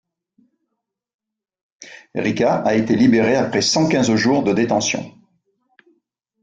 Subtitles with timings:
[2.15, 5.15] Rika a été libérée après cent quinze jours de détention.